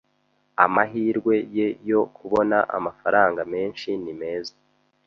[0.65, 4.53] Amahirwe ye yo kubona amafaranga menshi ni meza.